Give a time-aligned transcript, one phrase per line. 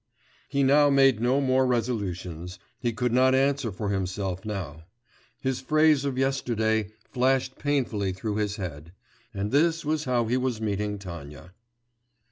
[0.49, 4.85] He now made no more resolutions, he could not answer for himself now.
[5.43, 8.93] His phrase of yesterday flashed painfully through his head....
[9.31, 11.53] And this was how he was meeting Tanya....